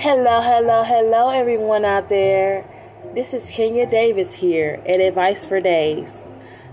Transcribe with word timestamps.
Hello, 0.00 0.40
hello, 0.40 0.82
hello, 0.82 1.28
everyone 1.28 1.84
out 1.84 2.08
there. 2.08 2.64
This 3.14 3.34
is 3.34 3.50
Kenya 3.50 3.84
Davis 3.84 4.32
here 4.32 4.80
at 4.86 4.98
Advice 4.98 5.44
for 5.44 5.60
Days, 5.60 6.26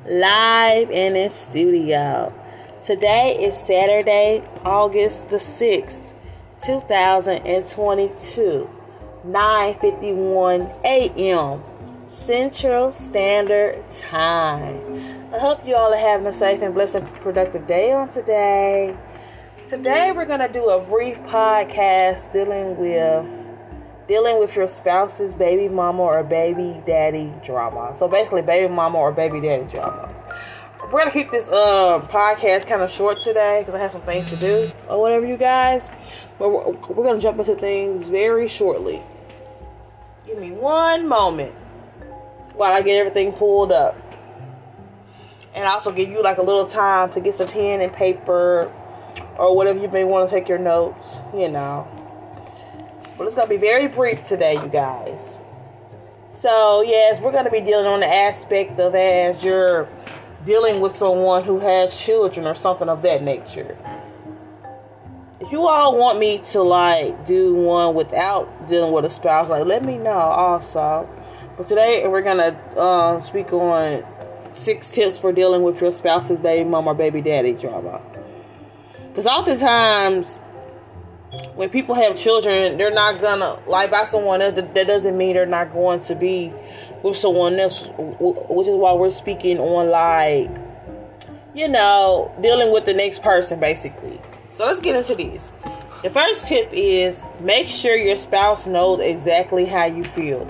live 0.06 0.90
in 0.90 1.18
in 1.18 1.30
studio. 1.30 2.34
Today 2.82 3.36
is 3.38 3.58
Saturday, 3.58 4.44
August 4.64 5.30
the 5.30 5.36
6th, 5.36 6.14
2022, 6.64 8.70
9:51 9.26 10.86
a.m. 10.86 11.62
Central 12.08 12.94
Standard 12.94 13.84
Time. 13.90 15.34
I 15.34 15.40
hope 15.40 15.68
you 15.68 15.76
all 15.76 15.94
are 15.94 16.00
having 16.00 16.28
a 16.28 16.34
safe 16.34 16.62
and 16.62 16.74
blessed 16.74 17.04
productive 17.20 17.68
day 17.68 17.92
on 17.92 18.08
today. 18.08 18.96
Today 19.68 20.14
we're 20.16 20.24
going 20.24 20.40
to 20.40 20.48
do 20.48 20.70
a 20.70 20.80
brief 20.80 21.18
podcast 21.24 22.32
dealing 22.32 22.78
with 22.78 23.28
dealing 24.08 24.40
with 24.40 24.56
your 24.56 24.70
spouse's 24.70 25.34
baby 25.34 25.68
mama 25.68 26.04
or 26.04 26.24
baby 26.24 26.82
daddy 26.86 27.34
drama. 27.44 27.94
So 27.98 28.08
basically 28.08 28.44
baby 28.44 28.74
mama 28.74 28.98
or 28.98 29.12
baby 29.12 29.42
daddy 29.42 29.70
drama. 29.70 30.16
We're 30.86 30.92
going 30.92 31.08
to 31.08 31.12
keep 31.12 31.32
this 31.32 31.50
uh, 31.52 32.00
podcast 32.10 32.66
kind 32.68 32.82
of 32.82 32.90
short 32.90 33.20
today 33.20 33.60
because 33.60 33.76
I 33.76 33.80
have 33.80 33.92
some 33.92 34.04
things 34.04 34.30
to 34.30 34.38
do 34.38 34.70
or 34.88 35.02
whatever 35.02 35.26
you 35.26 35.36
guys. 35.36 35.90
But 36.40 36.48
we're, 36.48 36.72
we're 36.94 37.04
going 37.04 37.18
to 37.18 37.22
jump 37.22 37.38
into 37.38 37.56
things 37.56 38.08
very 38.08 38.48
shortly. 38.48 39.04
Give 40.26 40.38
me 40.38 40.52
one 40.52 41.10
moment 41.10 41.54
while 42.54 42.72
I 42.72 42.82
get 42.82 42.98
everything 43.00 43.34
pulled 43.34 43.74
up. 43.74 43.98
And 45.54 45.68
also 45.68 45.92
give 45.92 46.08
you 46.08 46.24
like 46.24 46.38
a 46.38 46.44
little 46.44 46.68
time 46.68 47.12
to 47.12 47.20
get 47.20 47.36
some 47.36 47.50
pen 47.50 47.82
and 47.82 47.92
paper 47.92 48.72
or 49.38 49.56
whatever 49.56 49.80
you 49.80 49.88
may 49.88 50.04
want 50.04 50.30
to 50.30 50.36
take 50.36 50.48
your 50.48 50.58
notes, 50.58 51.20
you 51.34 51.50
know. 51.50 51.88
But 53.18 53.26
it's 53.26 53.36
going 53.36 53.48
to 53.48 53.54
be 53.54 53.60
very 53.60 53.88
brief 53.88 54.24
today, 54.24 54.54
you 54.54 54.68
guys. 54.68 55.40
So, 56.32 56.82
yes, 56.82 57.20
we're 57.20 57.32
going 57.32 57.46
to 57.46 57.52
be 57.52 57.62
dealing 57.62 57.88
on 57.88 58.02
the 58.02 58.08
aspect 58.08 58.80
of 58.80 58.94
as 58.94 59.44
you're 59.44 59.90
dealing 60.46 60.80
with 60.80 60.92
someone 60.92 61.44
who 61.44 61.60
has 61.60 62.00
children 62.00 62.46
or 62.46 62.54
something 62.54 62.90
of 62.90 63.02
that 63.02 63.24
nature. 63.24 63.78
If 65.40 65.52
you 65.52 65.68
all 65.68 65.98
want 65.98 66.20
me 66.20 66.40
to 66.52 66.62
like 66.62 67.26
do 67.26 67.54
one 67.54 67.96
without 67.96 68.68
dealing 68.68 68.92
with 68.92 69.06
a 69.06 69.10
spouse, 69.10 69.50
like 69.50 69.66
let 69.66 69.84
me 69.84 69.98
know 69.98 70.12
also. 70.12 71.10
But 71.58 71.68
today 71.68 72.06
we're 72.08 72.22
gonna 72.22 72.60
uh, 72.76 73.20
speak 73.20 73.52
on 73.54 74.04
six 74.54 74.90
tips 74.90 75.18
for 75.18 75.32
dealing 75.32 75.62
with 75.62 75.82
your 75.82 75.92
spouse's 75.92 76.40
baby 76.40 76.68
mom 76.68 76.88
or 76.88 76.94
baby 76.94 77.22
daddy 77.22 77.54
drama. 77.54 78.02
Because 79.18 79.32
oftentimes, 79.36 80.36
when 81.56 81.72
people 81.72 81.96
have 81.96 82.16
children, 82.16 82.78
they're 82.78 82.94
not 82.94 83.20
gonna 83.20 83.60
lie 83.66 83.88
by 83.88 84.04
someone 84.04 84.44
else. 84.44 84.54
That 84.54 84.76
doesn't 84.76 85.18
mean 85.18 85.34
they're 85.34 85.48
not 85.48 85.74
going 85.74 86.02
to 86.02 86.14
be 86.14 86.54
with 87.02 87.18
someone 87.18 87.60
else, 87.60 87.90
which 87.98 88.68
is 88.68 88.76
why 88.76 88.94
we're 88.94 89.10
speaking 89.10 89.58
on 89.58 89.90
like, 89.90 90.52
you 91.56 91.68
know, 91.68 92.32
dealing 92.44 92.72
with 92.72 92.86
the 92.86 92.94
next 92.94 93.24
person, 93.24 93.60
basically. 93.60 94.20
So 94.52 94.68
let's 94.68 94.82
get 94.82 94.96
into 94.96 95.16
this. 95.16 95.52
The 96.04 96.12
first 96.12 96.46
tip 96.46 96.70
is 96.72 97.24
make 97.42 97.70
sure 97.70 97.96
your 97.96 98.18
spouse 98.18 98.68
knows 98.68 99.02
exactly 99.02 99.66
how 99.66 99.86
you 99.86 100.04
feel. 100.04 100.46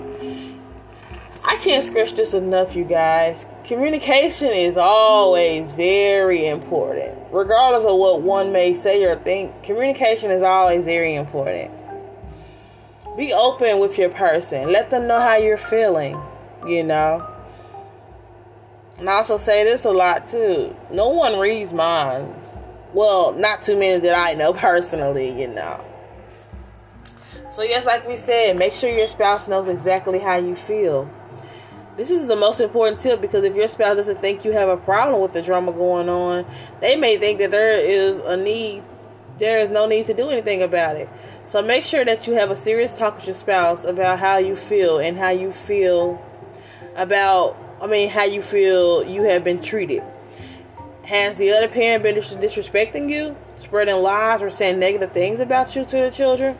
I 1.48 1.56
can't 1.56 1.82
stress 1.82 2.12
this 2.12 2.34
enough, 2.34 2.76
you 2.76 2.84
guys. 2.84 3.46
Communication 3.64 4.52
is 4.52 4.76
always 4.76 5.72
very 5.72 6.46
important. 6.46 7.16
Regardless 7.32 7.90
of 7.90 7.98
what 7.98 8.20
one 8.20 8.52
may 8.52 8.74
say 8.74 9.02
or 9.02 9.16
think, 9.16 9.62
communication 9.62 10.30
is 10.30 10.42
always 10.42 10.84
very 10.84 11.14
important. 11.14 11.70
Be 13.16 13.32
open 13.32 13.80
with 13.80 13.96
your 13.96 14.10
person. 14.10 14.70
Let 14.70 14.90
them 14.90 15.06
know 15.06 15.18
how 15.18 15.36
you're 15.36 15.56
feeling, 15.56 16.20
you 16.66 16.84
know. 16.84 17.26
And 18.98 19.08
I 19.08 19.14
also 19.14 19.38
say 19.38 19.64
this 19.64 19.86
a 19.86 19.90
lot 19.90 20.26
too. 20.26 20.76
No 20.92 21.08
one 21.08 21.38
reads 21.38 21.72
minds. 21.72 22.58
Well, 22.92 23.32
not 23.32 23.62
too 23.62 23.78
many 23.78 24.00
that 24.00 24.14
I 24.14 24.34
know 24.34 24.52
personally, 24.52 25.40
you 25.40 25.48
know. 25.48 25.82
So, 27.50 27.62
yes, 27.62 27.86
like 27.86 28.06
we 28.06 28.16
said, 28.16 28.58
make 28.58 28.74
sure 28.74 28.90
your 28.90 29.06
spouse 29.06 29.48
knows 29.48 29.66
exactly 29.66 30.18
how 30.18 30.36
you 30.36 30.54
feel. 30.54 31.10
This 31.98 32.12
is 32.12 32.28
the 32.28 32.36
most 32.36 32.60
important 32.60 33.00
tip 33.00 33.20
because 33.20 33.42
if 33.42 33.56
your 33.56 33.66
spouse 33.66 33.96
doesn't 33.96 34.22
think 34.22 34.44
you 34.44 34.52
have 34.52 34.68
a 34.68 34.76
problem 34.76 35.20
with 35.20 35.32
the 35.32 35.42
drama 35.42 35.72
going 35.72 36.08
on, 36.08 36.46
they 36.80 36.94
may 36.94 37.16
think 37.16 37.40
that 37.40 37.50
there 37.50 37.76
is 37.76 38.20
a 38.20 38.36
need, 38.36 38.84
there 39.38 39.58
is 39.58 39.72
no 39.72 39.88
need 39.88 40.06
to 40.06 40.14
do 40.14 40.30
anything 40.30 40.62
about 40.62 40.94
it. 40.94 41.08
So 41.46 41.60
make 41.60 41.82
sure 41.82 42.04
that 42.04 42.28
you 42.28 42.34
have 42.34 42.52
a 42.52 42.56
serious 42.56 42.96
talk 42.96 43.16
with 43.16 43.26
your 43.26 43.34
spouse 43.34 43.84
about 43.84 44.20
how 44.20 44.38
you 44.38 44.54
feel 44.54 45.00
and 45.00 45.18
how 45.18 45.30
you 45.30 45.50
feel 45.50 46.24
about, 46.94 47.56
I 47.82 47.88
mean, 47.88 48.08
how 48.08 48.26
you 48.26 48.42
feel 48.42 49.02
you 49.04 49.24
have 49.24 49.42
been 49.42 49.60
treated. 49.60 50.04
Has 51.02 51.36
the 51.36 51.50
other 51.50 51.66
parent 51.66 52.04
been 52.04 52.14
disrespecting 52.14 53.10
you, 53.10 53.34
spreading 53.56 53.96
lies, 53.96 54.40
or 54.40 54.50
saying 54.50 54.78
negative 54.78 55.10
things 55.10 55.40
about 55.40 55.74
you 55.74 55.84
to 55.86 55.96
the 55.96 56.10
children? 56.12 56.56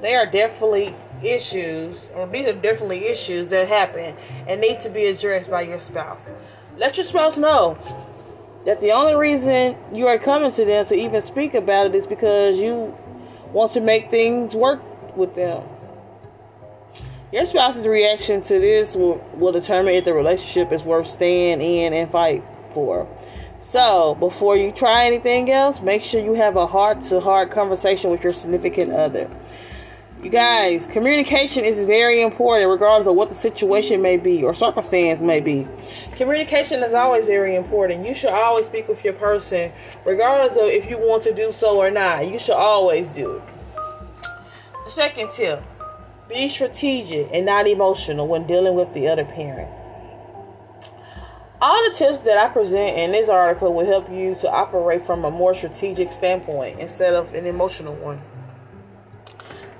They 0.00 0.14
are 0.14 0.26
definitely 0.26 0.94
issues, 1.22 2.10
or 2.14 2.26
these 2.26 2.48
are 2.48 2.52
definitely 2.52 3.06
issues 3.06 3.48
that 3.48 3.68
happen 3.68 4.16
and 4.46 4.60
need 4.60 4.80
to 4.80 4.90
be 4.90 5.06
addressed 5.06 5.50
by 5.50 5.62
your 5.62 5.78
spouse. 5.78 6.28
Let 6.76 6.96
your 6.96 7.04
spouse 7.04 7.38
know 7.38 7.78
that 8.66 8.80
the 8.80 8.92
only 8.92 9.14
reason 9.14 9.76
you 9.92 10.06
are 10.06 10.18
coming 10.18 10.52
to 10.52 10.64
them 10.64 10.84
to 10.86 10.94
even 10.94 11.22
speak 11.22 11.54
about 11.54 11.86
it 11.86 11.94
is 11.94 12.06
because 12.06 12.58
you 12.58 12.96
want 13.52 13.72
to 13.72 13.80
make 13.80 14.10
things 14.10 14.54
work 14.54 14.82
with 15.16 15.34
them. 15.34 15.62
Your 17.32 17.46
spouse's 17.46 17.88
reaction 17.88 18.40
to 18.42 18.60
this 18.60 18.96
will, 18.96 19.24
will 19.34 19.52
determine 19.52 19.94
if 19.94 20.04
the 20.04 20.14
relationship 20.14 20.72
is 20.72 20.84
worth 20.84 21.06
staying 21.06 21.60
in 21.60 21.92
and 21.92 22.10
fight 22.10 22.44
for. 22.70 23.08
So, 23.60 24.14
before 24.16 24.56
you 24.56 24.70
try 24.70 25.06
anything 25.06 25.50
else, 25.50 25.80
make 25.80 26.04
sure 26.04 26.22
you 26.22 26.34
have 26.34 26.56
a 26.56 26.66
heart 26.66 27.02
to 27.02 27.20
heart 27.20 27.50
conversation 27.50 28.10
with 28.10 28.22
your 28.22 28.32
significant 28.32 28.92
other. 28.92 29.28
You 30.22 30.30
guys, 30.30 30.86
communication 30.86 31.64
is 31.64 31.84
very 31.84 32.22
important 32.22 32.70
regardless 32.70 33.06
of 33.06 33.14
what 33.14 33.28
the 33.28 33.34
situation 33.34 34.00
may 34.00 34.16
be 34.16 34.42
or 34.42 34.54
circumstance 34.54 35.20
may 35.20 35.40
be. 35.40 35.68
Communication 36.16 36.82
is 36.82 36.94
always 36.94 37.26
very 37.26 37.54
important. 37.54 38.06
You 38.06 38.14
should 38.14 38.30
always 38.30 38.66
speak 38.66 38.88
with 38.88 39.04
your 39.04 39.12
person, 39.12 39.70
regardless 40.06 40.56
of 40.56 40.68
if 40.68 40.88
you 40.88 40.96
want 40.96 41.22
to 41.24 41.34
do 41.34 41.52
so 41.52 41.78
or 41.78 41.90
not. 41.90 42.28
You 42.30 42.38
should 42.38 42.56
always 42.56 43.14
do 43.14 43.36
it. 43.36 43.42
The 44.86 44.90
second 44.90 45.32
tip 45.32 45.62
be 46.28 46.48
strategic 46.48 47.28
and 47.32 47.44
not 47.44 47.68
emotional 47.68 48.26
when 48.26 48.46
dealing 48.46 48.74
with 48.74 48.92
the 48.94 49.08
other 49.08 49.24
parent. 49.24 49.70
All 51.60 51.84
the 51.84 51.94
tips 51.94 52.20
that 52.20 52.38
I 52.38 52.48
present 52.48 52.98
in 52.98 53.12
this 53.12 53.28
article 53.28 53.72
will 53.74 53.86
help 53.86 54.10
you 54.10 54.34
to 54.36 54.50
operate 54.50 55.02
from 55.02 55.26
a 55.26 55.30
more 55.30 55.54
strategic 55.54 56.10
standpoint 56.10 56.80
instead 56.80 57.14
of 57.14 57.34
an 57.34 57.46
emotional 57.46 57.94
one 57.96 58.20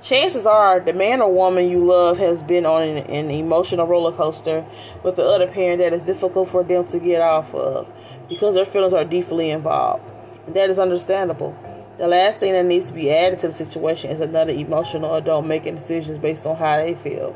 chances 0.01 0.45
are 0.45 0.79
the 0.79 0.93
man 0.93 1.21
or 1.21 1.31
woman 1.31 1.69
you 1.69 1.83
love 1.83 2.17
has 2.17 2.43
been 2.43 2.65
on 2.65 2.83
an, 2.83 2.97
an, 2.97 3.31
emotional 3.31 3.87
roller 3.87 4.11
coaster 4.11 4.65
with 5.03 5.15
the 5.15 5.23
other 5.23 5.47
parent 5.47 5.79
that 5.79 5.93
is 5.93 6.05
difficult 6.05 6.49
for 6.49 6.63
them 6.63 6.85
to 6.85 6.99
get 6.99 7.21
off 7.21 7.53
of 7.55 7.91
because 8.29 8.55
their 8.55 8.65
feelings 8.65 8.93
are 8.93 9.05
deeply 9.05 9.49
involved. 9.49 10.03
And 10.45 10.55
that 10.55 10.69
is 10.69 10.79
understandable. 10.79 11.57
The 11.97 12.07
last 12.07 12.39
thing 12.39 12.53
that 12.53 12.65
needs 12.65 12.87
to 12.87 12.93
be 12.93 13.11
added 13.11 13.39
to 13.39 13.47
the 13.47 13.53
situation 13.53 14.11
is 14.11 14.19
another 14.19 14.51
emotional 14.51 15.15
adult 15.15 15.45
making 15.45 15.75
decisions 15.75 16.19
based 16.19 16.45
on 16.45 16.55
how 16.55 16.77
they 16.77 16.93
feel. 16.93 17.35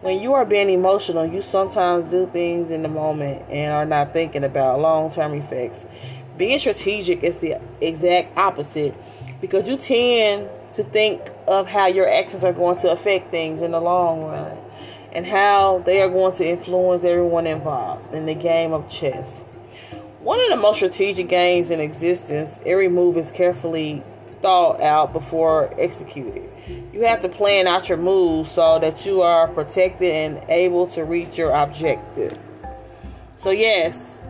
When 0.00 0.20
you 0.20 0.32
are 0.32 0.44
being 0.44 0.68
emotional, 0.68 1.24
you 1.24 1.42
sometimes 1.42 2.10
do 2.10 2.26
things 2.26 2.72
in 2.72 2.82
the 2.82 2.88
moment 2.88 3.48
and 3.48 3.70
are 3.70 3.84
not 3.84 4.12
thinking 4.12 4.42
about 4.42 4.80
long 4.80 5.10
term 5.10 5.34
effects. 5.34 5.86
Being 6.36 6.58
strategic 6.58 7.22
is 7.22 7.38
the 7.38 7.60
exact 7.80 8.36
opposite 8.36 8.96
because 9.40 9.68
you 9.68 9.76
tend 9.76 10.48
to 10.72 10.82
think 10.82 11.30
of 11.48 11.68
how 11.68 11.86
your 11.86 12.08
actions 12.08 12.44
are 12.44 12.52
going 12.52 12.76
to 12.78 12.90
affect 12.90 13.30
things 13.30 13.62
in 13.62 13.72
the 13.72 13.80
long 13.80 14.22
run 14.22 14.56
and 15.12 15.26
how 15.26 15.82
they 15.84 16.00
are 16.00 16.08
going 16.08 16.32
to 16.32 16.48
influence 16.48 17.04
everyone 17.04 17.46
involved 17.46 18.14
in 18.14 18.26
the 18.26 18.34
game 18.34 18.72
of 18.72 18.88
chess. 18.88 19.40
One 20.20 20.40
of 20.40 20.50
the 20.50 20.56
most 20.56 20.76
strategic 20.76 21.28
games 21.28 21.70
in 21.70 21.80
existence, 21.80 22.60
every 22.64 22.88
move 22.88 23.16
is 23.16 23.30
carefully 23.30 24.02
thought 24.40 24.80
out 24.80 25.12
before 25.12 25.72
executed. 25.78 26.48
You 26.92 27.02
have 27.02 27.20
to 27.22 27.28
plan 27.28 27.66
out 27.66 27.88
your 27.88 27.98
moves 27.98 28.50
so 28.50 28.78
that 28.78 29.04
you 29.04 29.20
are 29.20 29.48
protected 29.48 30.12
and 30.12 30.50
able 30.50 30.86
to 30.88 31.04
reach 31.04 31.38
your 31.38 31.50
objective. 31.50 32.38
So, 33.36 33.50
yes, 33.50 34.20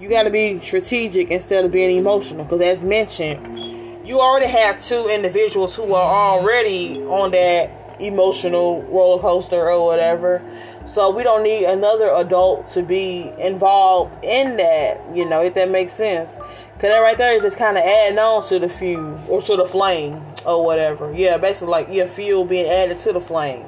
you 0.00 0.08
got 0.08 0.22
to 0.24 0.30
be 0.30 0.60
strategic 0.60 1.30
instead 1.30 1.64
of 1.64 1.72
being 1.72 1.98
emotional 1.98 2.44
because, 2.44 2.60
as 2.60 2.82
mentioned, 2.82 3.77
you 4.08 4.18
already 4.20 4.46
have 4.46 4.82
two 4.82 5.06
individuals 5.12 5.76
who 5.76 5.92
are 5.92 6.38
already 6.38 6.98
on 7.02 7.30
that 7.30 7.70
emotional 8.00 8.82
roller 8.84 9.20
coaster 9.20 9.70
or 9.70 9.84
whatever. 9.84 10.42
So 10.86 11.14
we 11.14 11.22
don't 11.22 11.42
need 11.42 11.66
another 11.66 12.10
adult 12.14 12.68
to 12.68 12.82
be 12.82 13.30
involved 13.38 14.24
in 14.24 14.56
that, 14.56 15.14
you 15.14 15.26
know, 15.26 15.42
if 15.42 15.52
that 15.54 15.70
makes 15.70 15.92
sense. 15.92 16.36
Cause 16.36 16.90
that 16.90 17.00
right 17.00 17.18
there 17.18 17.36
is 17.36 17.42
just 17.42 17.58
kind 17.58 17.76
of 17.76 17.84
adding 17.84 18.18
on 18.18 18.42
to 18.44 18.58
the 18.58 18.68
fuse 18.68 19.20
or 19.28 19.42
to 19.42 19.56
the 19.56 19.66
flame 19.66 20.22
or 20.46 20.64
whatever. 20.64 21.12
Yeah, 21.12 21.36
basically 21.36 21.68
like 21.68 21.92
your 21.92 22.06
fuel 22.06 22.46
being 22.46 22.66
added 22.66 23.00
to 23.00 23.12
the 23.12 23.20
flame. 23.20 23.66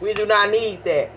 We 0.00 0.14
do 0.14 0.26
not 0.26 0.50
need 0.50 0.84
that. 0.84 1.10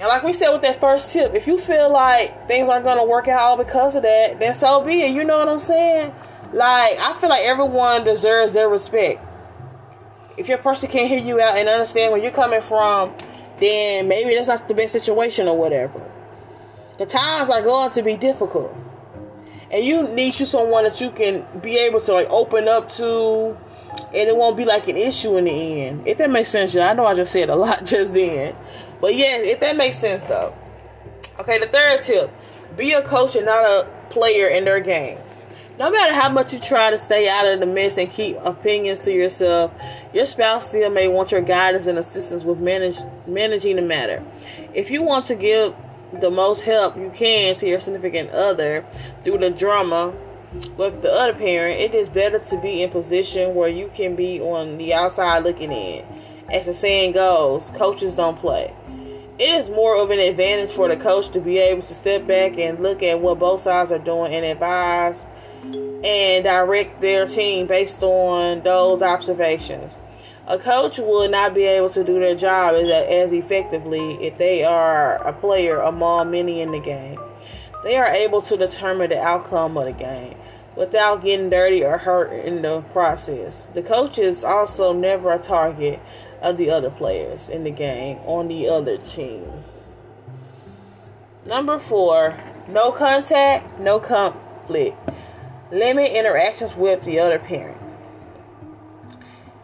And 0.00 0.08
like 0.08 0.22
we 0.22 0.32
said 0.32 0.52
with 0.52 0.62
that 0.62 0.80
first 0.80 1.12
tip, 1.12 1.34
if 1.34 1.46
you 1.46 1.58
feel 1.58 1.92
like 1.92 2.48
things 2.48 2.68
aren't 2.68 2.86
gonna 2.86 3.04
work 3.04 3.28
out 3.28 3.40
all 3.40 3.56
because 3.58 3.94
of 3.94 4.04
that, 4.04 4.40
then 4.40 4.54
so 4.54 4.82
be 4.82 5.02
it. 5.02 5.14
You 5.14 5.24
know 5.24 5.36
what 5.36 5.50
I'm 5.50 5.60
saying? 5.60 6.14
Like 6.54 6.96
I 7.00 7.16
feel 7.20 7.30
like 7.30 7.42
everyone 7.42 8.04
deserves 8.04 8.52
their 8.52 8.68
respect. 8.68 9.20
If 10.38 10.48
your 10.48 10.58
person 10.58 10.88
can't 10.88 11.08
hear 11.08 11.18
you 11.18 11.40
out 11.40 11.58
and 11.58 11.68
understand 11.68 12.12
where 12.12 12.22
you're 12.22 12.30
coming 12.30 12.60
from, 12.60 13.12
then 13.58 14.06
maybe 14.06 14.36
that's 14.36 14.46
not 14.46 14.68
the 14.68 14.74
best 14.74 14.92
situation 14.92 15.48
or 15.48 15.58
whatever. 15.58 16.00
The 16.96 17.06
times 17.06 17.50
are 17.50 17.60
going 17.60 17.90
to 17.90 18.02
be 18.04 18.14
difficult. 18.14 18.72
And 19.72 19.84
you 19.84 20.04
need 20.14 20.38
you 20.38 20.46
someone 20.46 20.84
that 20.84 21.00
you 21.00 21.10
can 21.10 21.44
be 21.60 21.76
able 21.76 22.00
to 22.02 22.12
like 22.12 22.30
open 22.30 22.68
up 22.68 22.88
to 22.92 23.56
and 24.14 24.28
it 24.28 24.36
won't 24.36 24.56
be 24.56 24.64
like 24.64 24.86
an 24.86 24.96
issue 24.96 25.36
in 25.36 25.46
the 25.46 25.82
end. 25.82 26.06
If 26.06 26.18
that 26.18 26.30
makes 26.30 26.50
sense, 26.50 26.72
yeah. 26.72 26.88
I 26.88 26.94
know 26.94 27.04
I 27.04 27.14
just 27.14 27.32
said 27.32 27.48
a 27.48 27.56
lot 27.56 27.84
just 27.84 28.14
then. 28.14 28.54
But 29.00 29.16
yeah, 29.16 29.38
if 29.38 29.58
that 29.58 29.76
makes 29.76 29.98
sense 29.98 30.26
though. 30.26 30.54
Okay, 31.40 31.58
the 31.58 31.66
third 31.66 32.02
tip. 32.02 32.30
Be 32.76 32.92
a 32.92 33.02
coach 33.02 33.34
and 33.34 33.46
not 33.46 33.64
a 33.64 33.88
player 34.10 34.46
in 34.46 34.64
their 34.64 34.78
game. 34.78 35.18
No 35.76 35.90
matter 35.90 36.14
how 36.14 36.30
much 36.30 36.52
you 36.52 36.60
try 36.60 36.92
to 36.92 36.98
stay 36.98 37.28
out 37.28 37.46
of 37.46 37.58
the 37.58 37.66
mess 37.66 37.98
and 37.98 38.08
keep 38.08 38.36
opinions 38.44 39.00
to 39.00 39.12
yourself, 39.12 39.72
your 40.12 40.24
spouse 40.24 40.68
still 40.68 40.88
may 40.88 41.08
want 41.08 41.32
your 41.32 41.40
guidance 41.40 41.88
and 41.88 41.98
assistance 41.98 42.44
with 42.44 42.60
manage, 42.60 42.98
managing 43.26 43.74
the 43.74 43.82
matter. 43.82 44.24
If 44.72 44.88
you 44.92 45.02
want 45.02 45.24
to 45.26 45.34
give 45.34 45.74
the 46.20 46.30
most 46.30 46.60
help 46.60 46.96
you 46.96 47.10
can 47.12 47.56
to 47.56 47.68
your 47.68 47.80
significant 47.80 48.30
other 48.30 48.86
through 49.24 49.38
the 49.38 49.50
drama 49.50 50.14
with 50.76 51.02
the 51.02 51.10
other 51.10 51.34
parent, 51.36 51.80
it 51.80 51.92
is 51.92 52.08
better 52.08 52.38
to 52.38 52.60
be 52.60 52.84
in 52.84 52.90
position 52.90 53.56
where 53.56 53.68
you 53.68 53.90
can 53.92 54.14
be 54.14 54.40
on 54.40 54.78
the 54.78 54.94
outside 54.94 55.42
looking 55.42 55.72
in. 55.72 56.06
As 56.52 56.66
the 56.66 56.74
saying 56.74 57.14
goes, 57.14 57.70
coaches 57.70 58.14
don't 58.14 58.38
play. 58.38 58.72
It 59.40 59.48
is 59.48 59.70
more 59.70 60.00
of 60.00 60.10
an 60.10 60.20
advantage 60.20 60.70
for 60.70 60.88
the 60.88 60.96
coach 60.96 61.30
to 61.30 61.40
be 61.40 61.58
able 61.58 61.82
to 61.82 61.94
step 61.94 62.28
back 62.28 62.60
and 62.60 62.80
look 62.80 63.02
at 63.02 63.18
what 63.18 63.40
both 63.40 63.62
sides 63.62 63.90
are 63.90 63.98
doing 63.98 64.32
and 64.32 64.44
advise 64.44 65.26
and 66.04 66.44
direct 66.44 67.00
their 67.00 67.26
team 67.26 67.66
based 67.66 68.02
on 68.02 68.62
those 68.62 69.00
observations. 69.00 69.96
A 70.46 70.58
coach 70.58 70.98
will 70.98 71.28
not 71.30 71.54
be 71.54 71.64
able 71.64 71.88
to 71.90 72.04
do 72.04 72.20
their 72.20 72.34
job 72.34 72.74
as, 72.74 72.90
as 73.08 73.32
effectively 73.32 74.12
if 74.22 74.36
they 74.36 74.62
are 74.62 75.16
a 75.26 75.32
player 75.32 75.78
among 75.78 76.30
many 76.30 76.60
in 76.60 76.70
the 76.72 76.80
game. 76.80 77.18
They 77.82 77.96
are 77.96 78.08
able 78.08 78.42
to 78.42 78.56
determine 78.56 79.10
the 79.10 79.20
outcome 79.20 79.78
of 79.78 79.86
the 79.86 79.92
game 79.92 80.36
without 80.76 81.22
getting 81.22 81.48
dirty 81.48 81.82
or 81.84 81.96
hurt 81.96 82.32
in 82.32 82.60
the 82.60 82.82
process. 82.92 83.66
The 83.72 83.82
coach 83.82 84.18
is 84.18 84.44
also 84.44 84.92
never 84.92 85.32
a 85.32 85.38
target 85.38 86.00
of 86.42 86.58
the 86.58 86.70
other 86.70 86.90
players 86.90 87.48
in 87.48 87.64
the 87.64 87.70
game 87.70 88.18
on 88.24 88.48
the 88.48 88.68
other 88.68 88.98
team. 88.98 89.64
Number 91.46 91.78
four, 91.78 92.36
no 92.68 92.92
contact, 92.92 93.78
no 93.78 93.98
conflict. 93.98 94.96
Limit 95.74 96.12
interactions 96.12 96.76
with 96.76 97.02
the 97.02 97.18
other 97.18 97.40
parent. 97.40 97.76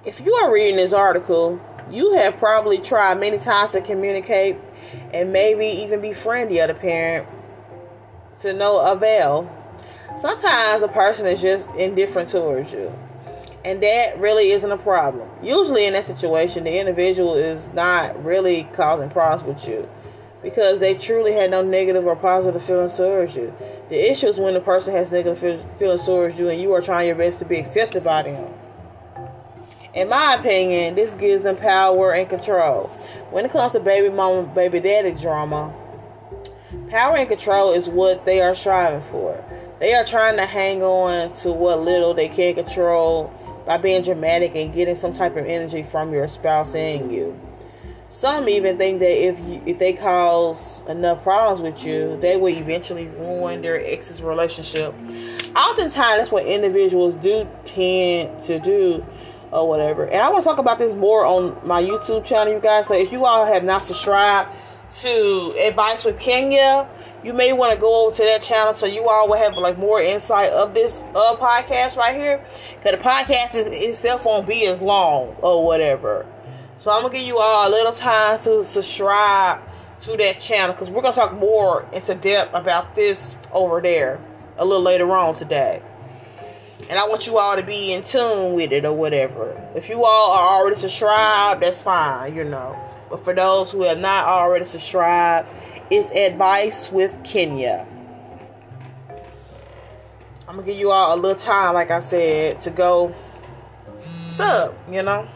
If 0.05 0.21
you 0.21 0.35
are 0.35 0.53
reading 0.53 0.75
this 0.75 0.93
article, 0.93 1.61
you 1.89 2.15
have 2.15 2.37
probably 2.37 2.79
tried 2.79 3.21
many 3.21 3.39
times 3.39 3.71
to 3.71 3.81
communicate 3.81 4.57
and 5.15 5.33
maybe 5.33 5.67
even 5.67 6.01
befriend 6.01 6.51
the 6.51 6.63
other 6.63 6.75
parent 6.75 7.29
to 8.39 8.53
no 8.53 8.91
avail. 8.91 9.49
Sometimes 10.19 10.83
a 10.83 10.89
person 10.89 11.27
is 11.27 11.41
just 11.41 11.71
indifferent 11.77 12.29
towards 12.29 12.73
you. 12.73 12.93
And 13.65 13.81
that 13.81 14.19
really 14.19 14.51
isn't 14.51 14.73
a 14.73 14.79
problem. 14.79 15.29
Usually, 15.45 15.87
in 15.87 15.93
that 15.93 16.07
situation, 16.07 16.65
the 16.65 16.77
individual 16.77 17.37
is 17.37 17.69
not 17.73 18.25
really 18.25 18.65
causing 18.73 19.11
problems 19.11 19.45
with 19.47 19.69
you 19.69 19.89
because 20.43 20.79
they 20.79 20.95
truly 20.95 21.33
had 21.33 21.51
no 21.51 21.63
negative 21.63 22.07
or 22.07 22.17
positive 22.17 22.63
feelings 22.63 22.97
towards 22.97 23.37
you. 23.37 23.55
The 23.89 24.11
issue 24.11 24.27
is 24.27 24.39
when 24.39 24.55
the 24.55 24.61
person 24.61 24.95
has 24.95 25.13
negative 25.13 25.39
feelings 25.79 26.07
towards 26.07 26.39
you 26.39 26.49
and 26.49 26.61
you 26.61 26.73
are 26.73 26.81
trying 26.81 27.07
your 27.07 27.17
best 27.17 27.39
to 27.41 27.45
be 27.45 27.59
accepted 27.59 28.05
by 28.05 28.23
them. 28.23 28.53
In 29.93 30.09
my 30.09 30.37
opinion, 30.39 30.95
this 30.95 31.15
gives 31.15 31.43
them 31.43 31.57
power 31.57 32.15
and 32.15 32.29
control. 32.29 32.87
When 33.31 33.45
it 33.45 33.51
comes 33.51 33.73
to 33.73 33.81
baby 33.81 34.09
mama, 34.09 34.45
baby 34.45 34.79
daddy 34.79 35.13
drama, 35.13 35.75
power 36.89 37.17
and 37.17 37.29
control 37.29 37.73
is 37.73 37.89
what 37.89 38.25
they 38.25 38.41
are 38.41 38.55
striving 38.55 39.03
for. 39.03 39.45
They 39.81 39.95
are 39.95 40.05
trying 40.05 40.37
to 40.37 40.47
hang 40.47 40.83
on 40.83 41.33
to 41.35 41.51
what 41.51 41.81
little 41.81 42.15
they 42.15 42.29
can 42.29 42.55
control 42.55 43.33
by 43.67 43.79
being 43.79 44.03
dramatic 44.03 44.55
and 44.55 44.73
getting 44.73 44.97
some 44.97 45.13
type 45.13 45.37
of 45.37 45.47
energy 45.47 45.83
from 45.83 46.13
your 46.13 46.29
spouse 46.29 46.75
and 46.75 47.13
you. 47.13 47.39
Some 48.11 48.49
even 48.49 48.77
think 48.77 48.99
that 48.99 49.11
if 49.11 49.39
you, 49.39 49.63
if 49.67 49.79
they 49.79 49.93
cause 49.93 50.83
enough 50.89 51.23
problems 51.23 51.61
with 51.61 51.87
you, 51.87 52.19
they 52.21 52.37
will 52.37 52.49
eventually 52.49 53.07
ruin 53.07 53.63
their 53.63 53.81
ex's 53.85 54.21
relationship. 54.21 54.93
Oftentimes, 55.57 56.19
that's 56.19 56.33
what 56.33 56.45
individuals 56.45 57.15
do 57.15 57.49
tend 57.65 58.43
to 58.43 58.59
do, 58.59 59.07
or 59.53 59.69
whatever. 59.69 60.07
And 60.07 60.21
I 60.21 60.29
want 60.29 60.43
to 60.43 60.49
talk 60.49 60.59
about 60.59 60.79
this 60.79 60.95
more 60.95 61.25
on 61.25 61.57
my 61.65 61.83
YouTube 61.83 62.25
channel, 62.25 62.53
you 62.53 62.59
guys. 62.59 62.89
So 62.89 62.95
if 62.95 63.13
you 63.13 63.25
all 63.25 63.47
have 63.47 63.63
not 63.63 63.85
subscribed 63.85 64.51
to 65.01 65.55
Advice 65.69 66.05
with 66.05 66.19
Kenya, 66.19 66.89
you 67.23 67.33
may 67.33 67.53
want 67.53 67.75
to 67.75 67.81
go 67.81 68.07
over 68.07 68.17
to 68.17 68.23
that 68.23 68.43
channel 68.43 68.75
so 68.75 68.87
you 68.87 69.09
all 69.09 69.29
will 69.29 69.37
have 69.37 69.57
like 69.57 69.79
more 69.79 70.01
insight 70.01 70.51
of 70.51 70.75
this 70.75 71.03
uh, 71.15 71.37
podcast 71.37 71.97
right 71.97 72.15
here. 72.15 72.45
Because 72.77 72.97
the 72.97 73.03
podcast 73.05 73.55
is, 73.55 73.87
itself 73.87 74.25
won't 74.25 74.49
be 74.49 74.67
as 74.67 74.83
long 74.83 75.37
or 75.43 75.65
whatever. 75.65 76.27
So 76.81 76.91
I'm 76.91 77.03
gonna 77.03 77.13
give 77.13 77.27
you 77.27 77.37
all 77.37 77.69
a 77.69 77.71
little 77.71 77.93
time 77.93 78.39
to 78.39 78.65
subscribe 78.65 79.61
to 80.01 80.17
that 80.17 80.41
channel 80.41 80.73
because 80.73 80.89
we're 80.89 81.03
gonna 81.03 81.15
talk 81.15 81.35
more 81.35 81.87
into 81.93 82.15
depth 82.15 82.55
about 82.55 82.95
this 82.95 83.37
over 83.53 83.83
there 83.83 84.19
a 84.57 84.65
little 84.65 84.83
later 84.83 85.13
on 85.13 85.35
today. 85.35 85.83
And 86.89 86.99
I 86.99 87.07
want 87.07 87.27
you 87.27 87.37
all 87.37 87.55
to 87.59 87.67
be 87.67 87.93
in 87.93 88.03
tune 88.03 88.55
with 88.55 88.73
it 88.73 88.87
or 88.87 88.95
whatever. 88.95 89.63
If 89.75 89.91
you 89.91 90.03
all 90.03 90.31
are 90.31 90.59
already 90.59 90.77
subscribed, 90.77 91.63
that's 91.63 91.83
fine, 91.83 92.35
you 92.35 92.45
know. 92.45 92.75
But 93.11 93.25
for 93.25 93.35
those 93.35 93.71
who 93.71 93.83
have 93.83 93.99
not 93.99 94.25
already 94.25 94.65
subscribed, 94.65 95.51
it's 95.91 96.11
advice 96.13 96.91
with 96.91 97.15
Kenya. 97.25 97.87
I'm 100.49 100.57
gonna 100.57 100.63
give 100.63 100.79
you 100.79 100.91
all 100.91 101.15
a 101.15 101.19
little 101.21 101.39
time, 101.39 101.75
like 101.75 101.91
I 101.91 102.01
said, 102.01 102.63
to 102.63 102.71
go 102.71 103.15
sub, 104.31 104.75
you 104.91 105.03
know. 105.03 105.29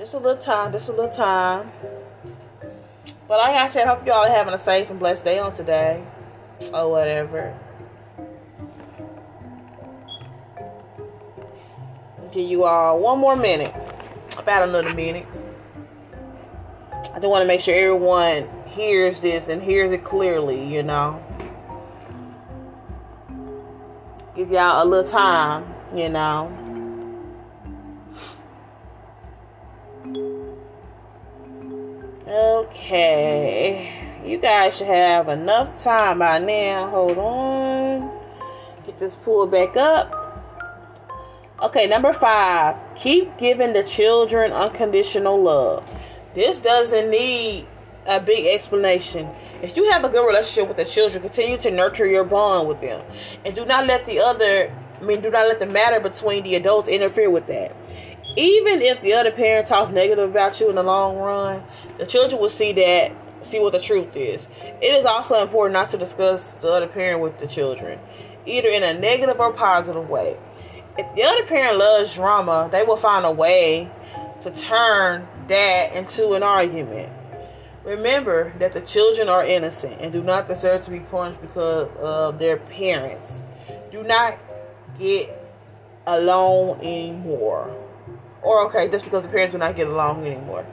Just 0.00 0.14
a 0.14 0.18
little 0.18 0.40
time, 0.40 0.72
just 0.72 0.88
a 0.88 0.92
little 0.92 1.10
time. 1.10 1.70
But 3.28 3.36
like 3.36 3.54
I 3.54 3.68
said, 3.68 3.86
hope 3.86 4.06
y'all 4.06 4.26
are 4.26 4.30
having 4.30 4.54
a 4.54 4.58
safe 4.58 4.88
and 4.88 4.98
blessed 4.98 5.26
day 5.26 5.38
on 5.38 5.52
today. 5.52 6.02
Or 6.72 6.90
whatever. 6.90 7.54
Give 12.32 12.48
you 12.48 12.64
all 12.64 12.98
one 12.98 13.18
more 13.18 13.36
minute. 13.36 13.74
About 14.38 14.66
another 14.66 14.94
minute. 14.94 15.26
I 16.92 17.18
just 17.20 17.28
want 17.28 17.42
to 17.42 17.46
make 17.46 17.60
sure 17.60 17.74
everyone 17.74 18.48
hears 18.68 19.20
this 19.20 19.48
and 19.48 19.62
hears 19.62 19.92
it 19.92 20.02
clearly, 20.02 20.66
you 20.66 20.82
know. 20.82 21.22
Give 24.34 24.50
y'all 24.50 24.82
a 24.82 24.86
little 24.86 25.10
time, 25.10 25.74
you 25.94 26.08
know. 26.08 26.79
Okay. 32.70 33.92
You 34.24 34.38
guys 34.38 34.76
should 34.76 34.86
have 34.86 35.28
enough 35.28 35.82
time 35.82 36.20
by 36.20 36.38
now. 36.38 36.88
Hold 36.90 37.18
on. 37.18 38.20
Get 38.86 38.98
this 39.00 39.16
pulled 39.16 39.50
back 39.50 39.76
up. 39.76 40.16
Okay, 41.60 41.88
number 41.88 42.12
five. 42.12 42.76
Keep 42.94 43.38
giving 43.38 43.72
the 43.72 43.82
children 43.82 44.52
unconditional 44.52 45.42
love. 45.42 45.84
This 46.34 46.60
doesn't 46.60 47.10
need 47.10 47.66
a 48.08 48.20
big 48.20 48.54
explanation. 48.54 49.28
If 49.62 49.76
you 49.76 49.90
have 49.90 50.04
a 50.04 50.08
good 50.08 50.24
relationship 50.24 50.68
with 50.68 50.76
the 50.76 50.84
children, 50.84 51.22
continue 51.22 51.58
to 51.58 51.72
nurture 51.72 52.06
your 52.06 52.24
bond 52.24 52.68
with 52.68 52.80
them. 52.80 53.04
And 53.44 53.54
do 53.54 53.64
not 53.66 53.86
let 53.86 54.06
the 54.06 54.20
other, 54.20 54.72
I 55.00 55.04
mean, 55.04 55.20
do 55.20 55.30
not 55.30 55.48
let 55.48 55.58
the 55.58 55.66
matter 55.66 55.98
between 56.00 56.44
the 56.44 56.54
adults 56.54 56.88
interfere 56.88 57.30
with 57.30 57.48
that 57.48 57.74
even 58.36 58.80
if 58.80 59.02
the 59.02 59.12
other 59.14 59.30
parent 59.30 59.66
talks 59.66 59.90
negative 59.90 60.30
about 60.30 60.60
you 60.60 60.68
in 60.68 60.76
the 60.76 60.82
long 60.82 61.16
run, 61.16 61.62
the 61.98 62.06
children 62.06 62.40
will 62.40 62.48
see 62.48 62.72
that, 62.72 63.12
see 63.42 63.60
what 63.60 63.72
the 63.72 63.80
truth 63.80 64.16
is. 64.16 64.48
It 64.80 64.92
is 64.92 65.04
also 65.04 65.42
important 65.42 65.74
not 65.74 65.90
to 65.90 65.98
discuss 65.98 66.54
the 66.54 66.68
other 66.68 66.86
parent 66.86 67.20
with 67.20 67.38
the 67.38 67.46
children, 67.46 67.98
either 68.46 68.68
in 68.68 68.82
a 68.82 68.98
negative 68.98 69.38
or 69.40 69.52
positive 69.52 70.08
way. 70.08 70.38
If 70.98 71.14
the 71.14 71.22
other 71.22 71.44
parent 71.44 71.78
loves 71.78 72.14
drama, 72.14 72.68
they 72.70 72.82
will 72.84 72.96
find 72.96 73.24
a 73.24 73.32
way 73.32 73.90
to 74.42 74.50
turn 74.50 75.26
that 75.48 75.94
into 75.94 76.32
an 76.32 76.42
argument. 76.42 77.12
Remember 77.84 78.52
that 78.58 78.74
the 78.74 78.80
children 78.80 79.28
are 79.28 79.44
innocent 79.44 80.00
and 80.00 80.12
do 80.12 80.22
not 80.22 80.46
deserve 80.46 80.82
to 80.82 80.90
be 80.90 81.00
punished 81.00 81.40
because 81.40 81.88
of 81.96 82.38
their 82.38 82.58
parents. 82.58 83.42
Do 83.90 84.02
not 84.02 84.38
get 84.98 85.36
alone 86.06 86.78
anymore. 86.80 87.74
Or, 88.42 88.66
okay, 88.66 88.88
just 88.88 89.04
because 89.04 89.22
the 89.22 89.28
parents 89.28 89.52
do 89.52 89.58
not 89.58 89.76
get 89.76 89.86
along 89.86 90.24
anymore. 90.24 90.66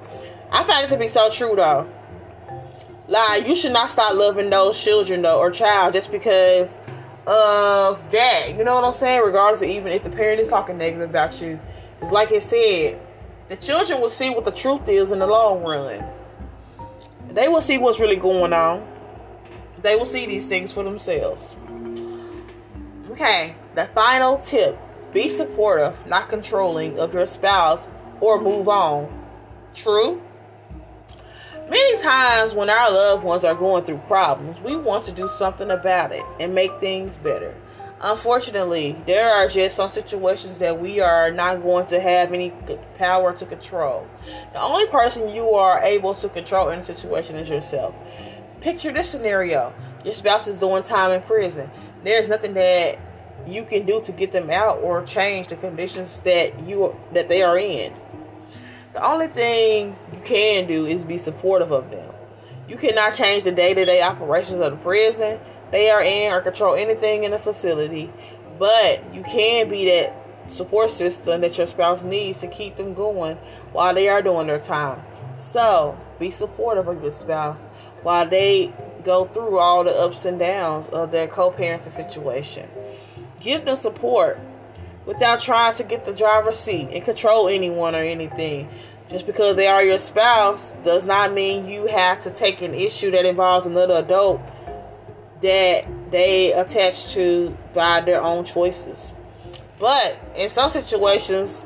I 0.51 0.63
find 0.63 0.85
it 0.85 0.89
to 0.93 0.97
be 0.97 1.07
so 1.07 1.29
true, 1.29 1.55
though. 1.55 1.89
Like, 3.07 3.47
you 3.47 3.55
should 3.55 3.73
not 3.73 3.91
stop 3.91 4.15
loving 4.15 4.49
those 4.49 4.81
children, 4.81 5.21
though, 5.21 5.39
or 5.39 5.51
child, 5.51 5.93
just 5.93 6.11
because 6.11 6.77
of 7.25 8.11
that. 8.11 8.55
You 8.57 8.63
know 8.63 8.75
what 8.75 8.85
I'm 8.85 8.93
saying? 8.93 9.21
Regardless 9.21 9.61
of 9.61 9.69
even 9.69 9.91
if 9.91 10.03
the 10.03 10.09
parent 10.09 10.39
is 10.39 10.49
talking 10.49 10.77
negative 10.77 11.09
about 11.09 11.41
you. 11.41 11.59
It's 12.01 12.11
like 12.11 12.31
it 12.31 12.43
said, 12.43 13.01
the 13.49 13.55
children 13.55 13.99
will 13.99 14.09
see 14.09 14.29
what 14.29 14.45
the 14.45 14.51
truth 14.51 14.87
is 14.87 15.11
in 15.11 15.19
the 15.19 15.27
long 15.27 15.61
run. 15.63 16.03
They 17.29 17.47
will 17.47 17.61
see 17.61 17.77
what's 17.77 17.99
really 17.99 18.15
going 18.15 18.53
on. 18.53 18.87
They 19.81 19.95
will 19.95 20.05
see 20.05 20.25
these 20.25 20.47
things 20.47 20.71
for 20.71 20.83
themselves. 20.83 21.55
Okay, 23.11 23.55
the 23.75 23.85
final 23.93 24.37
tip 24.39 24.77
be 25.13 25.29
supportive, 25.29 25.95
not 26.07 26.29
controlling 26.29 26.99
of 26.99 27.13
your 27.13 27.27
spouse, 27.27 27.87
or 28.21 28.41
move 28.41 28.67
on. 28.67 29.11
True? 29.73 30.21
Many 31.69 32.01
times 32.01 32.53
when 32.53 32.69
our 32.69 32.91
loved 32.91 33.23
ones 33.23 33.43
are 33.43 33.55
going 33.55 33.83
through 33.83 33.97
problems, 34.07 34.61
we 34.61 34.75
want 34.77 35.03
to 35.05 35.11
do 35.11 35.27
something 35.27 35.69
about 35.69 36.13
it 36.13 36.23
and 36.39 36.55
make 36.55 36.79
things 36.79 37.17
better. 37.17 37.53
Unfortunately, 37.99 38.95
there 39.07 39.29
are 39.29 39.47
just 39.47 39.75
some 39.75 39.89
situations 39.89 40.59
that 40.59 40.79
we 40.79 41.01
are 41.01 41.31
not 41.31 41.61
going 41.61 41.87
to 41.87 41.99
have 41.99 42.31
any 42.31 42.51
power 42.97 43.33
to 43.33 43.45
control. 43.45 44.07
The 44.53 44.61
only 44.61 44.85
person 44.87 45.29
you 45.29 45.49
are 45.51 45.81
able 45.83 46.13
to 46.15 46.29
control 46.29 46.69
in 46.69 46.79
a 46.79 46.83
situation 46.83 47.35
is 47.35 47.49
yourself. 47.49 47.95
Picture 48.61 48.91
this 48.91 49.09
scenario 49.09 49.73
your 50.05 50.13
spouse 50.13 50.47
is 50.47 50.59
doing 50.59 50.83
time 50.83 51.11
in 51.11 51.21
prison. 51.23 51.69
There's 52.03 52.29
nothing 52.29 52.53
that 52.53 52.97
you 53.47 53.63
can 53.63 53.85
do 53.85 54.01
to 54.01 54.11
get 54.11 54.31
them 54.31 54.49
out 54.49 54.79
or 54.81 55.03
change 55.03 55.47
the 55.47 55.55
conditions 55.55 56.19
that 56.19 56.67
you 56.67 56.95
that 57.13 57.29
they 57.29 57.43
are 57.43 57.57
in. 57.57 57.93
The 58.93 59.05
only 59.05 59.27
thing 59.27 59.95
you 60.13 60.19
can 60.23 60.67
do 60.67 60.85
is 60.85 61.03
be 61.03 61.17
supportive 61.17 61.71
of 61.71 61.89
them. 61.91 62.13
You 62.67 62.75
cannot 62.75 63.13
change 63.13 63.43
the 63.43 63.51
day-to-day 63.51 64.01
operations 64.01 64.59
of 64.59 64.71
the 64.71 64.77
prison 64.77 65.39
they 65.71 65.89
are 65.89 66.03
in 66.03 66.31
or 66.31 66.41
control 66.41 66.75
anything 66.75 67.23
in 67.23 67.31
the 67.31 67.39
facility, 67.39 68.11
but 68.57 69.03
you 69.13 69.21
can 69.23 69.69
be 69.69 69.85
that 69.85 70.13
support 70.47 70.91
system 70.91 71.41
that 71.41 71.57
your 71.57 71.67
spouse 71.67 72.03
needs 72.03 72.39
to 72.39 72.47
keep 72.47 72.77
them 72.77 72.93
going 72.93 73.37
while 73.73 73.93
they 73.93 74.07
are 74.07 74.21
doing 74.21 74.47
their 74.47 74.59
time. 74.59 75.01
So 75.35 75.97
be 76.19 76.31
supportive 76.31 76.87
of 76.87 77.01
your 77.03 77.11
spouse 77.11 77.65
while 78.03 78.27
they 78.27 78.73
go 79.03 79.25
through 79.25 79.59
all 79.59 79.83
the 79.83 79.91
ups 79.91 80.25
and 80.25 80.39
downs 80.39 80.87
of 80.87 81.11
their 81.11 81.27
co-parenting 81.27 81.91
situation. 81.91 82.69
Give 83.39 83.65
them 83.65 83.75
support 83.75 84.39
without 85.05 85.39
trying 85.39 85.73
to 85.75 85.83
get 85.83 86.05
the 86.05 86.13
driver's 86.13 86.59
seat 86.59 86.89
and 86.91 87.03
control 87.03 87.47
anyone 87.47 87.95
or 87.95 87.99
anything. 87.99 88.69
Just 89.09 89.25
because 89.25 89.55
they 89.55 89.67
are 89.67 89.83
your 89.83 89.99
spouse 89.99 90.75
does 90.83 91.05
not 91.05 91.33
mean 91.33 91.69
you 91.69 91.87
have 91.87 92.19
to 92.21 92.31
take 92.31 92.61
an 92.61 92.73
issue 92.73 93.09
that 93.11 93.25
involves 93.25 93.65
another 93.65 93.95
adult 93.95 94.41
that 95.41 95.85
they 96.11 96.51
attach 96.53 97.13
to 97.13 97.57
by 97.73 98.01
their 98.01 98.21
own 98.21 98.43
choices. 98.43 99.13
But 99.79 100.19
in 100.35 100.49
some 100.49 100.69
situations 100.69 101.65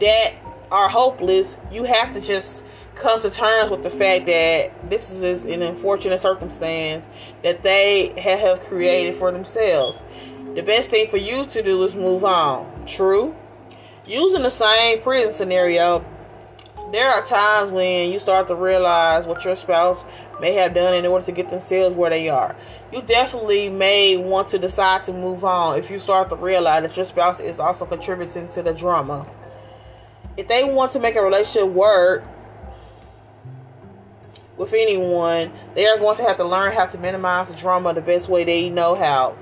that 0.00 0.34
are 0.72 0.88
hopeless, 0.88 1.56
you 1.70 1.84
have 1.84 2.12
to 2.14 2.20
just 2.20 2.64
come 2.94 3.20
to 3.20 3.30
terms 3.30 3.70
with 3.70 3.82
the 3.82 3.90
fact 3.90 4.26
that 4.26 4.90
this 4.90 5.12
is 5.22 5.44
an 5.44 5.62
unfortunate 5.62 6.20
circumstance 6.20 7.06
that 7.42 7.62
they 7.62 8.12
have 8.20 8.60
created 8.62 9.14
for 9.14 9.30
themselves. 9.32 10.04
The 10.54 10.62
best 10.62 10.90
thing 10.90 11.06
for 11.06 11.16
you 11.16 11.46
to 11.46 11.62
do 11.62 11.84
is 11.84 11.94
move 11.94 12.24
on. 12.24 12.84
True. 12.84 13.36
Using 14.04 14.42
the 14.42 14.50
same 14.50 15.00
prison 15.00 15.32
scenario, 15.32 16.04
there 16.90 17.08
are 17.08 17.22
times 17.22 17.70
when 17.70 18.10
you 18.10 18.18
start 18.18 18.48
to 18.48 18.56
realize 18.56 19.26
what 19.26 19.44
your 19.44 19.54
spouse 19.54 20.04
may 20.40 20.54
have 20.54 20.74
done 20.74 20.94
in 20.94 21.06
order 21.06 21.24
to 21.26 21.30
get 21.30 21.50
themselves 21.50 21.94
where 21.94 22.10
they 22.10 22.28
are. 22.28 22.56
You 22.92 23.00
definitely 23.02 23.68
may 23.68 24.16
want 24.16 24.48
to 24.48 24.58
decide 24.58 25.04
to 25.04 25.12
move 25.12 25.44
on 25.44 25.78
if 25.78 25.88
you 25.88 26.00
start 26.00 26.30
to 26.30 26.36
realize 26.36 26.82
that 26.82 26.96
your 26.96 27.04
spouse 27.04 27.38
is 27.38 27.60
also 27.60 27.86
contributing 27.86 28.48
to 28.48 28.64
the 28.64 28.74
drama. 28.74 29.30
If 30.36 30.48
they 30.48 30.64
want 30.64 30.90
to 30.92 30.98
make 30.98 31.14
a 31.14 31.22
relationship 31.22 31.68
work 31.68 32.24
with 34.56 34.72
anyone, 34.72 35.52
they 35.76 35.86
are 35.86 35.98
going 35.98 36.16
to 36.16 36.24
have 36.24 36.38
to 36.38 36.44
learn 36.44 36.72
how 36.74 36.86
to 36.86 36.98
minimize 36.98 37.50
the 37.50 37.56
drama 37.56 37.94
the 37.94 38.00
best 38.00 38.28
way 38.28 38.42
they 38.42 38.68
know 38.68 38.96
how 38.96 39.36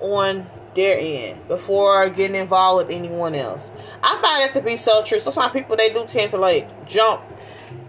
on 0.00 0.46
their 0.74 0.98
end 1.00 1.48
before 1.48 2.08
getting 2.10 2.36
involved 2.36 2.86
with 2.86 2.96
anyone 2.96 3.34
else. 3.34 3.72
I 4.02 4.18
find 4.20 4.42
that 4.42 4.54
to 4.54 4.62
be 4.62 4.76
so 4.76 5.02
true. 5.02 5.18
Sometimes 5.18 5.52
people 5.52 5.76
they 5.76 5.92
do 5.92 6.04
tend 6.06 6.30
to 6.32 6.36
like 6.36 6.86
jump 6.86 7.22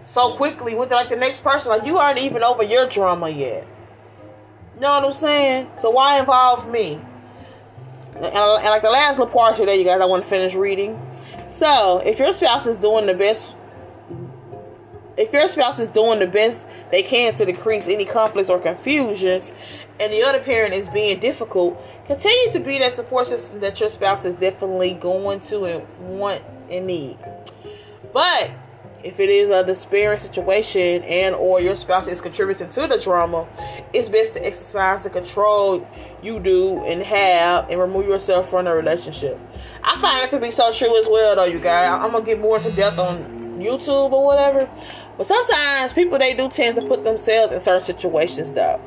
so 0.06 0.32
quickly 0.32 0.74
with 0.74 0.90
like 0.90 1.10
the 1.10 1.16
next 1.16 1.44
person. 1.44 1.70
Like 1.70 1.84
you 1.84 1.98
aren't 1.98 2.18
even 2.18 2.42
over 2.42 2.62
your 2.62 2.88
drama 2.88 3.28
yet. 3.28 3.66
You 4.74 4.80
know 4.80 4.88
what 4.90 5.04
I'm 5.04 5.12
saying? 5.12 5.70
So 5.78 5.90
why 5.90 6.18
involve 6.18 6.68
me? 6.70 7.00
And, 8.16 8.24
and 8.24 8.64
like 8.64 8.82
the 8.82 8.90
last 8.90 9.18
little 9.18 9.32
part 9.32 9.56
there, 9.58 9.74
you 9.74 9.84
guys, 9.84 10.00
I 10.00 10.06
want 10.06 10.24
to 10.24 10.30
finish 10.30 10.54
reading. 10.54 11.00
So 11.50 11.98
if 12.04 12.18
your 12.18 12.32
spouse 12.32 12.66
is 12.66 12.78
doing 12.78 13.06
the 13.06 13.14
best 13.14 13.54
if 15.18 15.32
your 15.32 15.48
spouse 15.48 15.80
is 15.80 15.90
doing 15.90 16.20
the 16.20 16.28
best 16.28 16.68
they 16.92 17.02
can 17.02 17.34
to 17.34 17.44
decrease 17.44 17.88
any 17.88 18.04
conflicts 18.04 18.48
or 18.48 18.60
confusion 18.60 19.42
and 20.00 20.12
the 20.12 20.22
other 20.22 20.38
parent 20.38 20.74
is 20.74 20.88
being 20.88 21.18
difficult, 21.18 21.76
continue 22.08 22.50
to 22.50 22.58
be 22.60 22.78
that 22.78 22.92
support 22.92 23.26
system 23.26 23.60
that 23.60 23.78
your 23.78 23.90
spouse 23.90 24.24
is 24.24 24.34
definitely 24.34 24.94
going 24.94 25.38
to 25.40 25.64
and 25.64 26.18
want 26.18 26.42
and 26.70 26.86
need. 26.86 27.18
But 28.14 28.50
if 29.04 29.20
it 29.20 29.28
is 29.28 29.50
a 29.50 29.64
despairing 29.64 30.18
situation 30.18 31.02
and 31.02 31.34
or 31.34 31.60
your 31.60 31.76
spouse 31.76 32.08
is 32.08 32.22
contributing 32.22 32.70
to 32.70 32.86
the 32.86 32.98
drama, 32.98 33.46
it's 33.92 34.08
best 34.08 34.34
to 34.34 34.44
exercise 34.44 35.02
the 35.02 35.10
control 35.10 35.86
you 36.22 36.40
do 36.40 36.82
and 36.86 37.02
have 37.02 37.70
and 37.70 37.78
remove 37.78 38.06
yourself 38.06 38.48
from 38.48 38.64
the 38.64 38.72
relationship. 38.72 39.38
I 39.84 39.96
find 39.98 40.24
it 40.24 40.30
to 40.30 40.40
be 40.40 40.50
so 40.50 40.72
true 40.72 40.98
as 40.98 41.06
well 41.06 41.36
though, 41.36 41.44
you 41.44 41.60
guys. 41.60 42.02
I'm 42.02 42.12
gonna 42.12 42.24
get 42.24 42.40
more 42.40 42.56
into 42.56 42.72
depth 42.72 42.98
on 42.98 43.18
YouTube 43.60 44.12
or 44.12 44.24
whatever. 44.24 44.68
But 45.18 45.26
sometimes 45.26 45.92
people 45.92 46.18
they 46.18 46.32
do 46.32 46.48
tend 46.48 46.76
to 46.76 46.82
put 46.86 47.04
themselves 47.04 47.52
in 47.52 47.60
certain 47.60 47.84
situations 47.84 48.50
though 48.52 48.80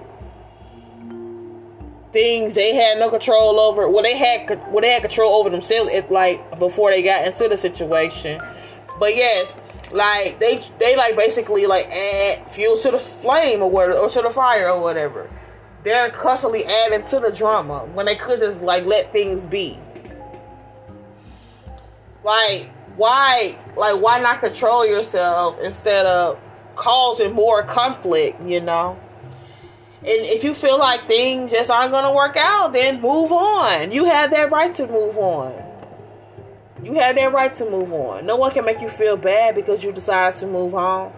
things 2.12 2.56
they 2.56 2.76
had 2.76 3.00
no 3.00 3.10
control 3.10 3.60
over. 3.60 3.88
Well, 3.90 4.04
they 4.04 4.18
had 4.18 4.48
well 4.72 4.82
they 4.82 4.92
had 4.92 5.02
control 5.02 5.34
over 5.36 5.50
themselves. 5.50 5.92
It 5.92 6.12
like 6.12 6.60
before 6.60 6.92
they 6.92 7.02
got 7.02 7.28
into 7.28 7.48
the 7.48 7.58
situation. 7.58 8.42
But 9.00 9.16
yes, 9.16 9.58
like 9.92 10.40
they 10.40 10.62
they 10.80 10.96
like 10.96 11.16
basically 11.16 11.66
like 11.66 11.86
add 11.88 12.50
fuel 12.50 12.78
to 12.80 12.92
the 12.92 12.98
flame 12.98 13.62
or 13.62 13.70
whatever 13.70 13.98
or 13.98 14.10
to 14.10 14.22
the 14.22 14.30
fire 14.30 14.70
or 14.70 14.82
whatever. 14.82 15.30
They're 15.84 16.10
constantly 16.12 16.64
adding 16.64 17.04
to 17.08 17.20
the 17.20 17.32
drama 17.32 17.86
when 17.94 18.06
they 18.06 18.16
could 18.16 18.40
just 18.40 18.62
like 18.62 18.86
let 18.86 19.12
things 19.12 19.46
be. 19.46 19.80
Like 22.24 22.70
why 22.98 23.58
like 23.76 24.02
why 24.02 24.20
not 24.20 24.42
control 24.42 24.86
yourself 24.86 25.60
instead 25.62 26.06
of 26.06 26.40
causing 26.76 27.34
more 27.34 27.64
conflict, 27.64 28.42
you 28.44 28.62
know? 28.62 29.00
And 30.04 30.10
if 30.10 30.44
you 30.44 30.56
feel 30.56 30.80
like 30.80 31.08
things 31.08 31.52
just 31.52 31.70
aren't 31.70 31.92
going 31.92 32.06
to 32.06 32.12
work 32.12 32.36
out, 32.36 32.74
then 32.74 33.02
move 33.02 33.32
on. 33.32 33.92
You 33.92 34.06
have 34.06 34.32
that 34.32 34.50
right 34.50 34.74
to 34.76 34.88
move 34.88 35.16
on. 35.18 35.54
You 36.84 36.96
have 36.96 37.16
that 37.18 37.32
right 37.32 37.54
to 37.54 37.70
move 37.70 37.94
on. 37.94 38.26
No 38.26 38.36
one 38.36 38.52
can 38.52 38.66
make 38.66 38.82
you 38.82 38.90
feel 38.90 39.16
bad 39.16 39.54
because 39.54 39.84
you 39.84 39.92
decide 39.92 40.34
to 40.38 40.48
move 40.48 40.74
on. 40.74 41.14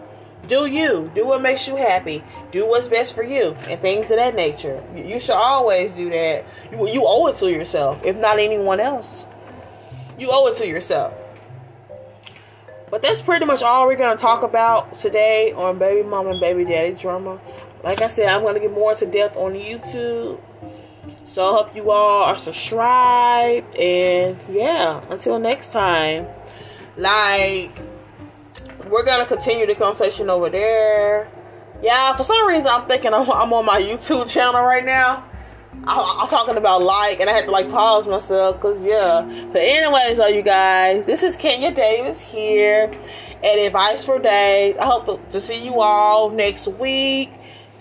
Do 0.48 0.66
you. 0.66 1.10
Do 1.16 1.26
what 1.26 1.42
makes 1.42 1.66
you 1.66 1.78
happy. 1.78 2.22
Do 2.52 2.68
what's 2.68 2.90
best 2.90 3.16
for 3.16 3.24
you 3.24 3.56
and 3.70 3.80
things 3.80 4.12
of 4.12 4.18
that 4.18 4.36
nature. 4.36 4.84
You 4.94 5.22
should 5.22 5.36
always 5.36 5.96
do 5.96 6.10
that. 6.10 6.46
You, 6.70 6.90
you 6.90 7.04
owe 7.06 7.28
it 7.28 7.38
to 7.38 7.50
yourself, 7.50 8.04
if 8.04 8.18
not 8.18 8.38
anyone 8.38 8.82
else. 8.82 9.26
You 10.20 10.28
owe 10.30 10.48
it 10.48 10.56
to 10.56 10.68
yourself. 10.68 11.14
But 12.92 13.02
that's 13.02 13.22
pretty 13.22 13.46
much 13.46 13.64
all 13.64 13.88
we're 13.88 13.96
going 13.96 14.16
to 14.16 14.22
talk 14.22 14.44
about 14.44 14.94
today 15.00 15.54
on 15.56 15.80
Baby 15.80 16.08
Mom 16.08 16.28
and 16.28 16.40
Baby 16.40 16.66
Daddy 16.66 16.94
Drama. 16.94 17.40
Like 17.84 18.02
I 18.02 18.08
said, 18.08 18.28
I'm 18.28 18.44
to 18.56 18.62
get 18.62 18.72
more 18.72 18.92
into 18.92 19.06
depth 19.06 19.36
on 19.36 19.54
YouTube. 19.54 20.40
So 21.26 21.42
I 21.44 21.58
hope 21.58 21.76
you 21.76 21.92
all 21.92 22.24
are 22.24 22.38
subscribed. 22.38 23.78
And 23.78 24.40
yeah, 24.50 25.04
until 25.10 25.38
next 25.40 25.74
time, 25.74 26.28
like, 26.98 27.72
we're 28.90 29.04
to 29.04 29.26
continue 29.26 29.66
the 29.66 29.76
conversation 29.76 30.30
over 30.30 30.50
there. 30.50 31.30
Yeah, 31.82 32.16
for 32.16 32.24
some 32.24 32.48
reason, 32.48 32.70
I'm 32.72 32.88
thinking 32.88 33.14
I'm, 33.14 33.28
on 33.28 33.66
my 33.66 33.82
YouTube 33.82 34.30
channel 34.30 34.62
right 34.62 34.86
now. 34.86 35.26
I, 35.86 36.20
am 36.22 36.28
talking 36.30 36.56
about 36.56 36.82
like, 36.82 37.20
and 37.20 37.30
I 37.30 37.34
had 37.34 37.46
to 37.46 37.52
like 37.52 37.70
pause 37.70 38.08
myself 38.08 38.56
because 38.56 38.82
yeah. 38.82 39.22
But 39.52 39.62
anyways, 39.62 40.20
all 40.20 40.30
you 40.30 40.44
guys, 40.44 41.06
this 41.06 41.24
is 41.24 41.36
Kenya 41.36 41.72
Davis 41.74 42.22
here, 42.22 42.90
at 43.44 43.56
Advice 43.58 44.06
for 44.06 44.20
Days. 44.20 44.78
I 44.78 44.86
hope 44.86 45.30
to 45.32 45.42
see 45.42 45.66
you 45.66 45.82
all 45.82 46.30
next 46.30 46.68
week. 46.68 47.34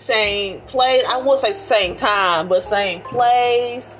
Same 0.03 0.59
place. 0.63 1.01
I 1.05 1.21
would 1.21 1.39
say 1.39 1.53
same 1.53 1.95
time, 1.95 2.49
but 2.49 2.61
same 2.61 2.99
place. 3.03 3.95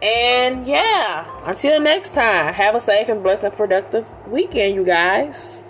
And 0.00 0.68
yeah, 0.68 1.42
until 1.46 1.80
next 1.80 2.14
time, 2.14 2.54
have 2.54 2.76
a 2.76 2.80
safe 2.80 3.08
and 3.08 3.24
blessed, 3.24 3.42
and 3.42 3.54
productive 3.54 4.08
weekend, 4.28 4.76
you 4.76 4.84
guys. 4.84 5.60